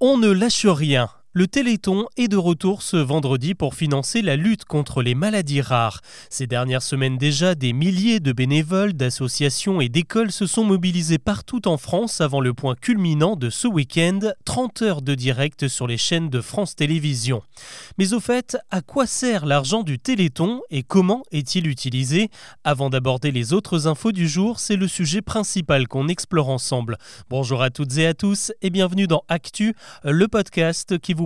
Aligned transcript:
On 0.00 0.18
ne 0.18 0.28
lâche 0.30 0.66
rien. 0.66 1.08
Le 1.38 1.46
Téléthon 1.46 2.06
est 2.16 2.28
de 2.28 2.38
retour 2.38 2.80
ce 2.80 2.96
vendredi 2.96 3.52
pour 3.52 3.74
financer 3.74 4.22
la 4.22 4.36
lutte 4.36 4.64
contre 4.64 5.02
les 5.02 5.14
maladies 5.14 5.60
rares. 5.60 6.00
Ces 6.30 6.46
dernières 6.46 6.80
semaines 6.80 7.18
déjà, 7.18 7.54
des 7.54 7.74
milliers 7.74 8.20
de 8.20 8.32
bénévoles, 8.32 8.94
d'associations 8.94 9.82
et 9.82 9.90
d'écoles 9.90 10.32
se 10.32 10.46
sont 10.46 10.64
mobilisés 10.64 11.18
partout 11.18 11.68
en 11.68 11.76
France 11.76 12.22
avant 12.22 12.40
le 12.40 12.54
point 12.54 12.74
culminant 12.74 13.36
de 13.36 13.50
ce 13.50 13.68
week-end, 13.68 14.20
30 14.46 14.80
heures 14.80 15.02
de 15.02 15.14
direct 15.14 15.68
sur 15.68 15.86
les 15.86 15.98
chaînes 15.98 16.30
de 16.30 16.40
France 16.40 16.74
Télévisions. 16.74 17.42
Mais 17.98 18.14
au 18.14 18.20
fait, 18.20 18.56
à 18.70 18.80
quoi 18.80 19.06
sert 19.06 19.44
l'argent 19.44 19.82
du 19.82 19.98
Téléthon 19.98 20.62
et 20.70 20.84
comment 20.84 21.22
est-il 21.32 21.66
utilisé? 21.66 22.30
Avant 22.64 22.88
d'aborder 22.88 23.30
les 23.30 23.52
autres 23.52 23.88
infos 23.88 24.12
du 24.12 24.26
jour, 24.26 24.58
c'est 24.58 24.76
le 24.76 24.88
sujet 24.88 25.20
principal 25.20 25.86
qu'on 25.86 26.08
explore 26.08 26.48
ensemble. 26.48 26.96
Bonjour 27.28 27.60
à 27.60 27.68
toutes 27.68 27.98
et 27.98 28.06
à 28.06 28.14
tous 28.14 28.52
et 28.62 28.70
bienvenue 28.70 29.06
dans 29.06 29.22
Actu, 29.28 29.74
le 30.02 30.28
podcast 30.28 30.98
qui 30.98 31.12
vous 31.12 31.25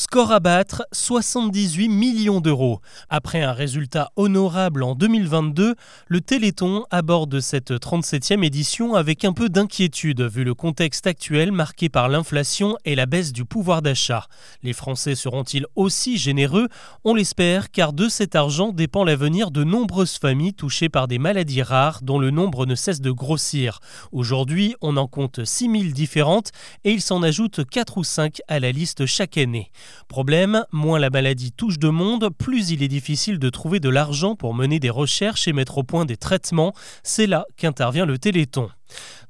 Score 0.00 0.32
à 0.32 0.40
battre, 0.40 0.86
78 0.92 1.90
millions 1.90 2.40
d'euros. 2.40 2.80
Après 3.10 3.42
un 3.42 3.52
résultat 3.52 4.12
honorable 4.16 4.82
en 4.82 4.94
2022, 4.94 5.74
le 6.06 6.20
Téléthon 6.22 6.86
aborde 6.90 7.38
cette 7.40 7.70
37e 7.70 8.42
édition 8.42 8.94
avec 8.94 9.26
un 9.26 9.34
peu 9.34 9.50
d'inquiétude 9.50 10.22
vu 10.22 10.42
le 10.42 10.54
contexte 10.54 11.06
actuel 11.06 11.52
marqué 11.52 11.90
par 11.90 12.08
l'inflation 12.08 12.78
et 12.86 12.94
la 12.94 13.04
baisse 13.04 13.34
du 13.34 13.44
pouvoir 13.44 13.82
d'achat. 13.82 14.26
Les 14.62 14.72
Français 14.72 15.14
seront-ils 15.14 15.66
aussi 15.76 16.16
généreux? 16.16 16.68
On 17.04 17.14
l'espère 17.14 17.70
car 17.70 17.92
de 17.92 18.08
cet 18.08 18.34
argent 18.34 18.72
dépend 18.72 19.04
l'avenir 19.04 19.50
de 19.50 19.64
nombreuses 19.64 20.16
familles 20.16 20.54
touchées 20.54 20.88
par 20.88 21.08
des 21.08 21.18
maladies 21.18 21.62
rares 21.62 22.00
dont 22.00 22.18
le 22.18 22.30
nombre 22.30 22.64
ne 22.64 22.74
cesse 22.74 23.02
de 23.02 23.10
grossir. 23.10 23.80
Aujourd'hui, 24.12 24.74
on 24.80 24.96
en 24.96 25.06
compte 25.06 25.44
6000 25.44 25.92
différentes 25.92 26.52
et 26.84 26.90
il 26.90 27.02
s'en 27.02 27.22
ajoute 27.22 27.68
4 27.68 27.98
ou 27.98 28.04
5 28.04 28.40
à 28.48 28.60
la 28.60 28.72
liste 28.72 29.04
chaque 29.04 29.36
année. 29.36 29.70
Problème, 30.08 30.64
moins 30.72 30.98
la 30.98 31.10
maladie 31.10 31.52
touche 31.52 31.78
de 31.78 31.88
monde, 31.88 32.30
plus 32.36 32.70
il 32.70 32.82
est 32.82 32.88
difficile 32.88 33.38
de 33.38 33.50
trouver 33.50 33.80
de 33.80 33.88
l'argent 33.88 34.36
pour 34.36 34.54
mener 34.54 34.80
des 34.80 34.90
recherches 34.90 35.48
et 35.48 35.52
mettre 35.52 35.78
au 35.78 35.82
point 35.82 36.04
des 36.04 36.16
traitements. 36.16 36.74
C'est 37.02 37.26
là 37.26 37.46
qu'intervient 37.56 38.06
le 38.06 38.18
Téléthon. 38.18 38.70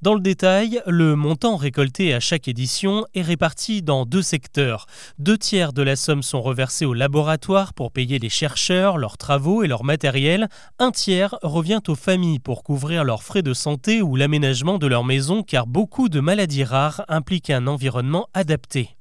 Dans 0.02 0.14
le 0.14 0.20
détail, 0.20 0.80
le 0.86 1.14
montant 1.14 1.56
récolté 1.56 2.14
à 2.14 2.20
chaque 2.20 2.48
édition 2.48 3.04
est 3.14 3.20
réparti 3.20 3.82
dans 3.82 4.06
deux 4.06 4.22
secteurs. 4.22 4.86
Deux 5.18 5.36
tiers 5.36 5.74
de 5.74 5.82
la 5.82 5.96
somme 5.96 6.22
sont 6.22 6.40
reversés 6.40 6.86
au 6.86 6.94
laboratoire 6.94 7.74
pour 7.74 7.92
payer 7.92 8.18
les 8.18 8.30
chercheurs, 8.30 8.96
leurs 8.96 9.18
travaux 9.18 9.62
et 9.62 9.68
leur 9.68 9.84
matériel. 9.84 10.48
Un 10.78 10.90
tiers 10.90 11.36
revient 11.42 11.80
aux 11.88 11.94
familles 11.94 12.38
pour 12.38 12.62
couvrir 12.62 13.04
leurs 13.04 13.22
frais 13.22 13.42
de 13.42 13.52
santé 13.52 14.00
ou 14.00 14.16
l'aménagement 14.16 14.78
de 14.78 14.86
leur 14.86 15.04
maison 15.04 15.42
car 15.42 15.66
beaucoup 15.66 16.08
de 16.08 16.20
maladies 16.20 16.64
rares 16.64 17.04
impliquent 17.08 17.50
un 17.50 17.66
environnement 17.66 18.28
adapté. 18.32 18.96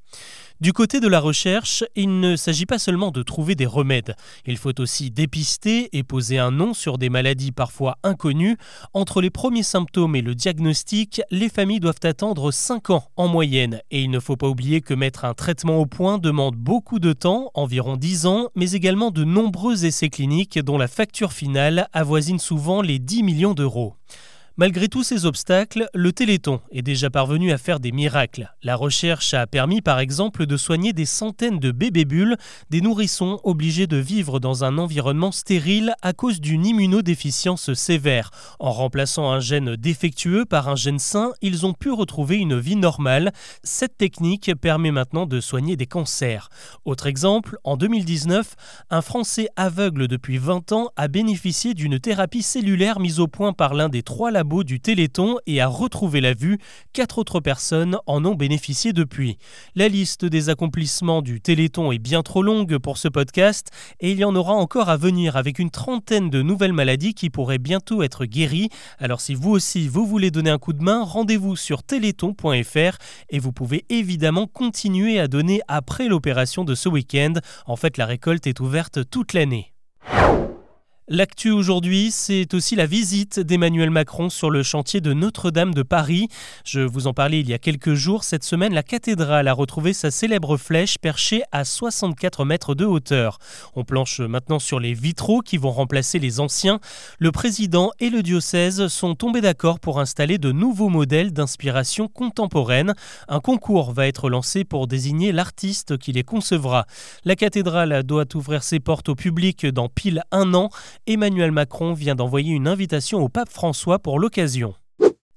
Du 0.62 0.74
côté 0.74 1.00
de 1.00 1.08
la 1.08 1.22
recherche, 1.22 1.86
il 1.96 2.20
ne 2.20 2.36
s'agit 2.36 2.66
pas 2.66 2.80
seulement 2.80 3.12
de 3.12 3.24
trouver 3.24 3.56
des 3.56 3.66
remèdes, 3.66 4.18
il 4.46 4.58
faut 4.58 4.78
aussi 4.82 5.10
dépister 5.10 5.88
et 5.94 6.04
poser 6.04 6.38
un 6.38 6.52
nom 6.52 6.74
sur 6.74 6.98
des 6.98 7.08
maladies 7.10 7.54
parfois 7.54 7.98
inconnues. 8.04 8.58
Entre 8.94 9.22
les 9.22 9.30
premiers 9.30 9.64
symptômes 9.64 10.18
et 10.18 10.22
le 10.22 10.36
diagnostic, 10.36 11.22
les 11.32 11.48
familles 11.48 11.80
doivent 11.80 12.04
attendre 12.04 12.52
5 12.52 12.90
ans 12.90 13.06
en 13.16 13.30
moyenne, 13.30 13.80
et 13.90 14.02
il 14.02 14.12
ne 14.12 14.20
faut 14.20 14.36
pas 14.36 14.50
oublier 14.50 14.82
que 14.82 14.94
mettre 14.94 15.24
un 15.24 15.34
traitement 15.34 15.78
au 15.78 15.86
point 15.86 16.18
demande 16.18 16.58
beaucoup 16.58 17.00
de 17.00 17.14
temps, 17.14 17.52
environ 17.54 17.96
10 17.96 18.26
ans, 18.26 18.50
mais 18.56 18.72
également 18.72 19.12
de 19.12 19.24
nombreux 19.24 19.86
essais 19.86 20.10
cliniques 20.10 20.60
dont 20.60 20.78
la 20.78 20.90
facture 20.90 21.32
finale 21.32 21.88
avoisine 21.94 22.40
souvent 22.40 22.82
les 22.82 23.00
10 23.00 23.24
millions 23.24 23.54
d'euros. 23.54 23.96
Malgré 24.60 24.90
tous 24.90 25.04
ces 25.04 25.26
obstacles, 25.26 25.88
le 25.94 26.12
Téléthon 26.12 26.60
est 26.74 26.82
déjà 26.82 27.10
parvenu 27.10 27.54
à 27.54 27.58
faire 27.58 27.80
des 27.80 27.94
miracles. 27.94 28.54
La 28.62 28.76
recherche 28.76 29.34
a 29.34 29.48
permis 29.48 29.80
par 29.80 30.00
exemple 30.00 30.46
de 30.46 30.58
soigner 30.58 30.92
des 30.92 31.06
centaines 31.06 31.60
de 31.60 31.72
bébés 31.72 32.04
bulles, 32.04 32.36
des 32.70 32.82
nourrissons 32.82 33.40
obligés 33.46 33.88
de 33.88 33.96
vivre 33.96 34.42
dans 34.42 34.66
un 34.66 34.78
environnement 34.78 35.32
stérile 35.32 35.94
à 36.02 36.12
cause 36.12 36.42
d'une 36.42 36.66
immunodéficience 36.66 37.74
sévère. 37.74 38.32
En 38.60 38.72
remplaçant 38.72 39.32
un 39.32 39.40
gène 39.40 39.78
défectueux 39.78 40.44
par 40.44 40.68
un 40.68 40.76
gène 40.76 41.00
sain, 41.00 41.32
ils 41.42 41.66
ont 41.66 41.72
pu 41.72 41.90
retrouver 41.90 42.36
une 42.36 42.60
vie 42.60 42.76
normale. 42.76 43.32
Cette 43.64 43.98
technique 43.98 44.52
permet 44.60 44.92
maintenant 44.92 45.26
de 45.26 45.40
soigner 45.40 45.78
des 45.78 45.88
cancers. 45.88 46.50
Autre 46.84 47.08
exemple, 47.08 47.60
en 47.64 47.78
2019, 47.78 48.56
un 48.90 49.02
Français 49.02 49.48
aveugle 49.56 50.10
depuis 50.10 50.38
20 50.38 50.74
ans 50.74 50.90
a 50.98 51.08
bénéficié 51.08 51.74
d'une 51.74 51.98
thérapie 51.98 52.44
cellulaire 52.44 53.00
mise 53.00 53.22
au 53.22 53.28
point 53.28 53.54
par 53.54 53.74
l'un 53.74 53.88
des 53.88 54.04
trois 54.04 54.32
laboratoires 54.32 54.49
du 54.50 54.80
Téléthon 54.80 55.38
et 55.46 55.62
a 55.62 55.68
retrouvé 55.68 56.22
la 56.22 56.34
vue. 56.34 56.58
Quatre 56.92 57.20
autres 57.20 57.40
personnes 57.40 57.98
en 58.08 58.26
ont 58.26 58.34
bénéficié 58.34 58.92
depuis. 58.92 59.38
La 59.76 59.88
liste 59.88 60.26
des 60.26 60.50
accomplissements 60.50 61.22
du 61.22 61.40
Téléthon 61.40 61.92
est 61.92 62.00
bien 62.00 62.24
trop 62.24 62.42
longue 62.42 62.80
pour 62.80 62.98
ce 62.98 63.08
podcast 63.08 63.70
et 64.00 64.12
il 64.12 64.18
y 64.18 64.26
en 64.26 64.36
aura 64.36 64.54
encore 64.54 64.90
à 64.90 64.98
venir 64.98 65.38
avec 65.38 65.60
une 65.60 65.70
trentaine 65.70 66.30
de 66.30 66.42
nouvelles 66.42 66.74
maladies 66.74 67.14
qui 67.14 67.30
pourraient 67.30 67.60
bientôt 67.60 68.02
être 68.02 68.26
guéries. 68.26 68.70
Alors 68.98 69.22
si 69.22 69.36
vous 69.36 69.52
aussi 69.52 69.88
vous 69.88 70.06
voulez 70.06 70.32
donner 70.32 70.50
un 70.50 70.58
coup 70.58 70.74
de 70.74 70.84
main, 70.84 71.04
rendez-vous 71.04 71.56
sur 71.56 71.84
téléthon.fr 71.84 72.98
et 73.30 73.40
vous 73.40 73.52
pouvez 73.52 73.86
évidemment 73.90 74.48
continuer 74.48 75.20
à 75.20 75.28
donner 75.28 75.62
après 75.68 76.08
l'opération 76.08 76.64
de 76.64 76.74
ce 76.74 76.90
week-end. 76.90 77.34
En 77.68 77.76
fait, 77.76 77.98
la 77.98 78.08
récolte 78.08 78.48
est 78.48 78.60
ouverte 78.60 79.08
toute 79.10 79.34
l'année. 79.34 79.74
L'actu 81.12 81.50
aujourd'hui, 81.50 82.12
c'est 82.12 82.54
aussi 82.54 82.76
la 82.76 82.86
visite 82.86 83.40
d'Emmanuel 83.40 83.90
Macron 83.90 84.30
sur 84.30 84.52
le 84.52 84.62
chantier 84.62 85.02
de 85.02 85.12
Notre-Dame 85.12 85.74
de 85.74 85.82
Paris. 85.82 86.28
Je 86.64 86.82
vous 86.82 87.08
en 87.08 87.16
parlais 87.16 87.40
il 87.40 87.50
y 87.50 87.54
a 87.56 87.58
quelques 87.58 87.96
jours. 87.96 88.24
Cette 88.24 88.44
semaine, 88.44 88.76
la 88.76 88.84
cathédrale 88.84 89.48
a 89.48 89.54
retrouvé 89.54 89.94
sa 89.94 90.12
célèbre 90.12 90.56
flèche 90.56 91.00
perchée 91.00 91.42
à 91.52 91.66
64 91.66 92.46
mètres 92.46 92.76
de 92.76 92.86
hauteur. 92.86 93.40
On 93.76 93.86
planche 93.86 94.20
maintenant 94.20 94.60
sur 94.60 94.80
les 94.80 94.94
vitraux 94.94 95.42
qui 95.42 95.58
vont 95.58 95.72
remplacer 95.72 96.20
les 96.20 96.40
anciens. 96.40 96.80
Le 97.18 97.32
président 97.32 97.90
et 98.00 98.12
le 98.12 98.22
diocèse 98.22 98.86
sont 98.86 99.16
tombés 99.16 99.42
d'accord 99.42 99.80
pour 99.80 100.00
installer 100.00 100.38
de 100.38 100.52
nouveaux 100.52 100.90
modèles 100.90 101.34
d'inspiration 101.34 102.08
contemporaine. 102.08 102.94
Un 103.28 103.40
concours 103.40 103.94
va 103.94 104.06
être 104.06 104.30
lancé 104.30 104.64
pour 104.64 104.86
désigner 104.86 105.32
l'artiste 105.32 105.98
qui 105.98 106.12
les 106.12 106.24
concevra. 106.24 106.86
La 107.26 107.36
cathédrale 107.36 108.04
doit 108.04 108.36
ouvrir 108.36 108.62
ses 108.62 108.80
portes 108.80 109.10
au 109.10 109.16
public 109.16 109.66
dans 109.66 109.90
pile 109.90 110.22
un 110.32 110.54
an 110.54 110.70
Emmanuel 111.08 111.52
Macron 111.52 111.94
vient 111.94 112.16
d'envoyer 112.16 112.54
une 112.54 112.68
invitation 112.68 113.20
au 113.20 113.30
pape 113.30 113.50
François 113.50 114.00
pour 114.00 114.20
l'occasion. 114.20 114.76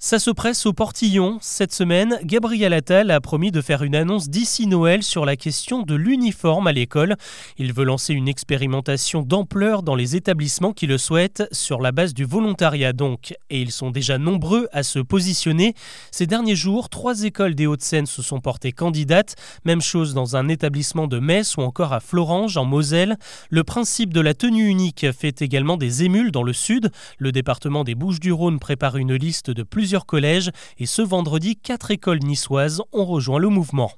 Ça 0.05 0.19
se 0.19 0.33
presse 0.33 0.67
au 0.67 0.73
portillon. 0.73 1.39
Cette 1.41 1.73
semaine, 1.73 2.19
Gabriel 2.25 2.73
Attal 2.73 3.13
a 3.13 3.21
promis 3.21 3.53
de 3.53 3.61
faire 3.61 3.85
une 3.85 3.95
annonce 3.95 4.29
d'ici 4.29 4.67
Noël 4.67 5.05
sur 5.05 5.25
la 5.25 5.37
question 5.37 5.83
de 5.83 5.95
l'uniforme 5.95 6.67
à 6.67 6.73
l'école. 6.73 7.15
Il 7.57 7.73
veut 7.73 7.85
lancer 7.85 8.13
une 8.13 8.27
expérimentation 8.27 9.23
d'ampleur 9.23 9.85
dans 9.85 9.95
les 9.95 10.17
établissements 10.17 10.73
qui 10.73 10.89
le 10.89 10.99
souhaitent, 10.99 11.45
sur 11.53 11.81
la 11.81 11.93
base 11.93 12.15
du 12.15 12.25
volontariat 12.25 12.93
donc. 12.93 13.35
Et 13.49 13.63
ils 13.63 13.71
sont 13.71 13.93
déjà 13.93 14.19
nombreux 14.19 14.67
à 14.73 14.83
se 14.83 14.99
positionner. 14.99 15.75
Ces 16.11 16.27
derniers 16.27 16.57
jours, 16.57 16.89
trois 16.89 17.23
écoles 17.23 17.55
des 17.55 17.69
Hauts-de-Seine 17.69 18.07
se 18.07 18.23
sont 18.23 18.41
portées 18.41 18.73
candidates. 18.73 19.37
Même 19.65 19.81
chose 19.81 20.15
dans 20.15 20.34
un 20.34 20.49
établissement 20.49 21.07
de 21.07 21.21
Metz 21.21 21.57
ou 21.59 21.61
encore 21.61 21.93
à 21.93 22.01
Florange, 22.01 22.57
en 22.57 22.65
Moselle. 22.65 23.19
Le 23.51 23.63
principe 23.63 24.13
de 24.13 24.21
la 24.21 24.34
tenue 24.34 24.67
unique 24.67 25.07
fait 25.13 25.43
également 25.43 25.77
des 25.77 26.03
émules 26.03 26.33
dans 26.33 26.43
le 26.43 26.53
sud. 26.53 26.91
Le 27.19 27.31
département 27.31 27.84
des 27.84 27.95
Bouches-du-Rhône 27.95 28.59
prépare 28.59 28.97
une 28.97 29.15
liste 29.15 29.53
de 29.53 29.63
plusieurs 29.63 29.91
collèges 30.00 30.50
et 30.78 30.86
ce 30.86 31.03
vendredi, 31.03 31.56
quatre 31.56 31.91
écoles 31.91 32.20
niçoises 32.20 32.82
ont 32.92 33.04
rejoint 33.04 33.38
le 33.38 33.48
mouvement. 33.48 33.92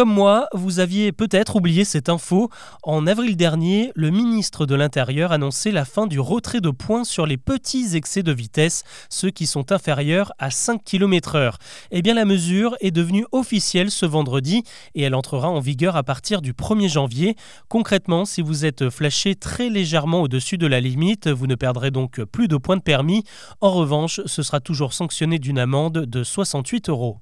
Comme 0.00 0.14
moi, 0.14 0.48
vous 0.54 0.80
aviez 0.80 1.12
peut-être 1.12 1.56
oublié 1.56 1.84
cette 1.84 2.08
info. 2.08 2.48
En 2.82 3.06
avril 3.06 3.36
dernier, 3.36 3.92
le 3.94 4.08
ministre 4.08 4.64
de 4.64 4.74
l'Intérieur 4.74 5.30
annonçait 5.30 5.72
la 5.72 5.84
fin 5.84 6.06
du 6.06 6.18
retrait 6.18 6.62
de 6.62 6.70
points 6.70 7.04
sur 7.04 7.26
les 7.26 7.36
petits 7.36 7.94
excès 7.96 8.22
de 8.22 8.32
vitesse, 8.32 8.82
ceux 9.10 9.28
qui 9.28 9.44
sont 9.44 9.72
inférieurs 9.72 10.32
à 10.38 10.50
5 10.50 10.82
km/h. 10.82 11.56
Eh 11.90 12.00
bien, 12.00 12.14
la 12.14 12.24
mesure 12.24 12.76
est 12.80 12.92
devenue 12.92 13.26
officielle 13.32 13.90
ce 13.90 14.06
vendredi 14.06 14.62
et 14.94 15.02
elle 15.02 15.14
entrera 15.14 15.50
en 15.50 15.60
vigueur 15.60 15.96
à 15.96 16.02
partir 16.02 16.40
du 16.40 16.54
1er 16.54 16.88
janvier. 16.88 17.36
Concrètement, 17.68 18.24
si 18.24 18.40
vous 18.40 18.64
êtes 18.64 18.88
flashé 18.88 19.34
très 19.34 19.68
légèrement 19.68 20.22
au-dessus 20.22 20.56
de 20.56 20.66
la 20.66 20.80
limite, 20.80 21.28
vous 21.28 21.46
ne 21.46 21.56
perdrez 21.56 21.90
donc 21.90 22.24
plus 22.24 22.48
de 22.48 22.56
points 22.56 22.78
de 22.78 22.82
permis. 22.82 23.22
En 23.60 23.70
revanche, 23.70 24.22
ce 24.24 24.42
sera 24.42 24.60
toujours 24.60 24.94
sanctionné 24.94 25.38
d'une 25.38 25.58
amende 25.58 26.06
de 26.06 26.24
68 26.24 26.88
euros. 26.88 27.18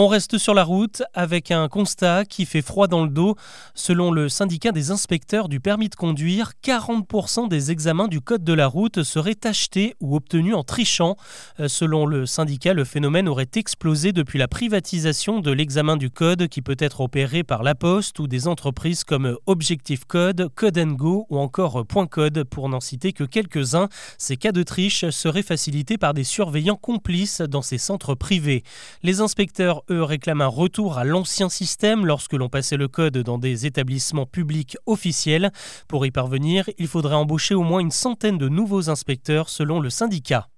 On 0.00 0.06
reste 0.06 0.38
sur 0.38 0.54
la 0.54 0.62
route 0.62 1.02
avec 1.12 1.50
un 1.50 1.66
constat 1.66 2.24
qui 2.24 2.46
fait 2.46 2.62
froid 2.62 2.86
dans 2.86 3.02
le 3.02 3.10
dos. 3.10 3.34
Selon 3.74 4.12
le 4.12 4.28
syndicat 4.28 4.70
des 4.70 4.92
inspecteurs 4.92 5.48
du 5.48 5.58
permis 5.58 5.88
de 5.88 5.96
conduire, 5.96 6.52
40% 6.62 7.48
des 7.48 7.72
examens 7.72 8.06
du 8.06 8.20
code 8.20 8.44
de 8.44 8.52
la 8.52 8.68
route 8.68 9.02
seraient 9.02 9.44
achetés 9.44 9.96
ou 9.98 10.14
obtenus 10.14 10.54
en 10.54 10.62
trichant. 10.62 11.16
Euh, 11.58 11.66
selon 11.66 12.06
le 12.06 12.26
syndicat, 12.26 12.74
le 12.74 12.84
phénomène 12.84 13.28
aurait 13.28 13.50
explosé 13.56 14.12
depuis 14.12 14.38
la 14.38 14.46
privatisation 14.46 15.40
de 15.40 15.50
l'examen 15.50 15.96
du 15.96 16.10
code 16.10 16.46
qui 16.46 16.62
peut 16.62 16.76
être 16.78 17.00
opéré 17.00 17.42
par 17.42 17.64
la 17.64 17.74
Poste 17.74 18.20
ou 18.20 18.28
des 18.28 18.46
entreprises 18.46 19.02
comme 19.02 19.36
Objective 19.46 20.06
Code, 20.06 20.48
Code 20.54 20.78
Go 20.78 21.26
ou 21.28 21.38
encore 21.38 21.84
Point 21.84 22.06
Code 22.06 22.44
pour 22.44 22.68
n'en 22.68 22.78
citer 22.78 23.12
que 23.12 23.24
quelques-uns. 23.24 23.88
Ces 24.16 24.36
cas 24.36 24.52
de 24.52 24.62
triche 24.62 25.10
seraient 25.10 25.42
facilités 25.42 25.98
par 25.98 26.14
des 26.14 26.22
surveillants 26.22 26.76
complices 26.76 27.40
dans 27.40 27.62
ces 27.62 27.78
centres 27.78 28.14
privés. 28.14 28.62
Les 29.02 29.20
inspecteurs 29.20 29.82
eux 29.90 30.02
réclament 30.02 30.42
un 30.42 30.46
retour 30.46 30.98
à 30.98 31.04
l'ancien 31.04 31.48
système 31.48 32.06
lorsque 32.06 32.34
l'on 32.34 32.48
passait 32.48 32.76
le 32.76 32.88
code 32.88 33.18
dans 33.18 33.38
des 33.38 33.66
établissements 33.66 34.26
publics 34.26 34.76
officiels. 34.86 35.50
Pour 35.88 36.06
y 36.06 36.10
parvenir, 36.10 36.68
il 36.78 36.88
faudrait 36.88 37.14
embaucher 37.14 37.54
au 37.54 37.62
moins 37.62 37.80
une 37.80 37.90
centaine 37.90 38.38
de 38.38 38.48
nouveaux 38.48 38.90
inspecteurs 38.90 39.48
selon 39.48 39.80
le 39.80 39.90
syndicat. 39.90 40.48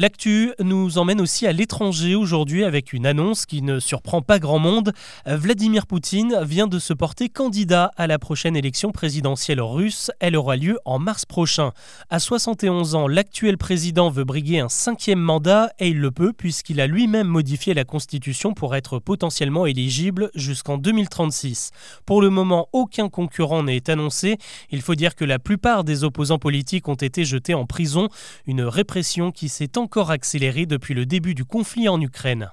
L'actu 0.00 0.52
nous 0.60 0.96
emmène 0.96 1.20
aussi 1.20 1.44
à 1.44 1.50
l'étranger 1.50 2.14
aujourd'hui 2.14 2.62
avec 2.62 2.92
une 2.92 3.04
annonce 3.04 3.46
qui 3.46 3.62
ne 3.62 3.80
surprend 3.80 4.22
pas 4.22 4.38
grand 4.38 4.60
monde. 4.60 4.92
Vladimir 5.26 5.88
Poutine 5.88 6.38
vient 6.44 6.68
de 6.68 6.78
se 6.78 6.92
porter 6.92 7.28
candidat 7.28 7.90
à 7.96 8.06
la 8.06 8.20
prochaine 8.20 8.54
élection 8.54 8.92
présidentielle 8.92 9.60
russe. 9.60 10.12
Elle 10.20 10.36
aura 10.36 10.54
lieu 10.54 10.78
en 10.84 11.00
mars 11.00 11.24
prochain. 11.24 11.72
À 12.10 12.20
71 12.20 12.94
ans, 12.94 13.08
l'actuel 13.08 13.58
président 13.58 14.08
veut 14.08 14.22
briguer 14.22 14.60
un 14.60 14.68
cinquième 14.68 15.18
mandat 15.18 15.72
et 15.80 15.88
il 15.88 15.98
le 15.98 16.12
peut 16.12 16.32
puisqu'il 16.32 16.80
a 16.80 16.86
lui-même 16.86 17.26
modifié 17.26 17.74
la 17.74 17.82
constitution 17.82 18.54
pour 18.54 18.76
être 18.76 19.00
potentiellement 19.00 19.66
éligible 19.66 20.30
jusqu'en 20.36 20.78
2036. 20.78 21.72
Pour 22.06 22.22
le 22.22 22.30
moment, 22.30 22.68
aucun 22.72 23.08
concurrent 23.08 23.64
n'est 23.64 23.90
annoncé. 23.90 24.38
Il 24.70 24.80
faut 24.80 24.94
dire 24.94 25.16
que 25.16 25.24
la 25.24 25.40
plupart 25.40 25.82
des 25.82 26.04
opposants 26.04 26.38
politiques 26.38 26.86
ont 26.86 26.94
été 26.94 27.24
jetés 27.24 27.54
en 27.54 27.66
prison, 27.66 28.08
une 28.46 28.62
répression 28.62 29.32
qui 29.32 29.48
s'est 29.48 29.76
encore 29.88 30.10
accéléré 30.10 30.66
depuis 30.66 30.92
le 30.92 31.06
début 31.06 31.34
du 31.34 31.46
conflit 31.46 31.88
en 31.88 31.98
Ukraine. 31.98 32.50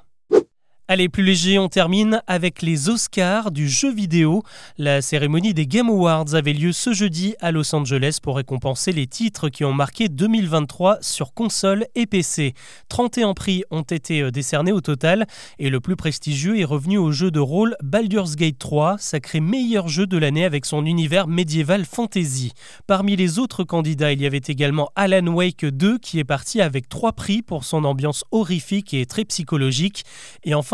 Allez, 0.87 1.09
plus 1.09 1.23
léger, 1.23 1.57
on 1.57 1.67
termine 1.67 2.21
avec 2.27 2.61
les 2.61 2.89
Oscars 2.89 3.49
du 3.49 3.67
jeu 3.67 3.91
vidéo. 3.91 4.43
La 4.77 5.01
cérémonie 5.01 5.55
des 5.55 5.65
Game 5.65 5.89
Awards 5.89 6.35
avait 6.35 6.53
lieu 6.53 6.73
ce 6.73 6.93
jeudi 6.93 7.33
à 7.41 7.51
Los 7.51 7.73
Angeles 7.73 8.19
pour 8.21 8.35
récompenser 8.35 8.91
les 8.91 9.07
titres 9.07 9.49
qui 9.49 9.65
ont 9.65 9.73
marqué 9.73 10.09
2023 10.09 10.99
sur 11.01 11.33
console 11.33 11.87
et 11.95 12.05
PC. 12.05 12.53
31 12.89 13.33
prix 13.33 13.63
ont 13.71 13.81
été 13.81 14.21
euh, 14.21 14.29
décernés 14.29 14.71
au 14.71 14.79
total 14.79 15.25
et 15.57 15.71
le 15.71 15.79
plus 15.79 15.95
prestigieux 15.95 16.59
est 16.59 16.65
revenu 16.65 16.99
au 16.99 17.11
jeu 17.11 17.31
de 17.31 17.39
rôle 17.39 17.75
Baldur's 17.81 18.35
Gate 18.35 18.59
3, 18.59 18.97
sacré 18.99 19.39
meilleur 19.39 19.87
jeu 19.87 20.05
de 20.05 20.19
l'année 20.19 20.45
avec 20.45 20.67
son 20.67 20.85
univers 20.85 21.27
médiéval 21.27 21.85
fantasy. 21.85 22.51
Parmi 22.85 23.15
les 23.15 23.39
autres 23.39 23.63
candidats, 23.63 24.11
il 24.11 24.21
y 24.21 24.27
avait 24.27 24.37
également 24.37 24.91
Alan 24.95 25.25
Wake 25.25 25.65
2 25.65 25.97
qui 25.97 26.19
est 26.19 26.23
parti 26.23 26.61
avec 26.61 26.89
3 26.89 27.13
prix 27.13 27.41
pour 27.41 27.63
son 27.63 27.85
ambiance 27.85 28.23
horrifique 28.29 28.93
et 28.93 29.07
très 29.07 29.25
psychologique. 29.25 30.03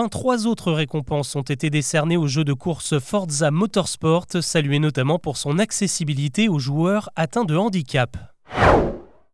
Enfin, 0.02 0.10
trois 0.10 0.48
autres 0.48 0.72
récompenses 0.72 1.36
ont 1.36 1.44
été 1.44 1.70
décernées 1.70 2.18
au 2.18 2.26
jeu 2.26 2.44
de 2.44 2.54
course 2.54 2.98
Forza 2.98 3.52
Motorsport, 3.52 4.26
salué 4.42 4.80
notamment 4.80 5.20
pour 5.20 5.38
son 5.38 5.60
accessibilité 5.60 6.50
aux 6.50 6.58
joueurs 6.58 7.12
atteints 7.16 7.46
de 7.46 7.56
handicap. 7.56 8.18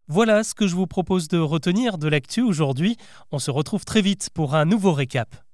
Voilà 0.09 0.43
ce 0.43 0.53
que 0.53 0.67
je 0.67 0.75
vous 0.75 0.85
propose 0.85 1.29
de 1.29 1.37
retenir 1.37 1.97
de 1.97 2.09
l'actu 2.09 2.41
aujourd'hui. 2.41 2.97
On 3.31 3.39
se 3.39 3.49
retrouve 3.49 3.85
très 3.85 4.01
vite 4.01 4.29
pour 4.33 4.55
un 4.55 4.65
nouveau 4.65 4.91
récap. 4.91 5.46